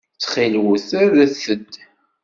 [0.13, 1.73] Ttxil-wet rret-d.